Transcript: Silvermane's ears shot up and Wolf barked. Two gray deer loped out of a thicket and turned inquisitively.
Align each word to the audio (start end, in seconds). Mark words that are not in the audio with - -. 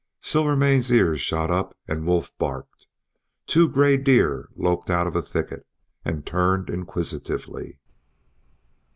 Silvermane's 0.23 0.91
ears 0.91 1.21
shot 1.21 1.51
up 1.51 1.77
and 1.87 2.07
Wolf 2.07 2.35
barked. 2.39 2.87
Two 3.45 3.69
gray 3.69 3.97
deer 3.97 4.49
loped 4.55 4.89
out 4.89 5.05
of 5.05 5.15
a 5.15 5.21
thicket 5.21 5.67
and 6.03 6.25
turned 6.25 6.71
inquisitively. 6.71 7.77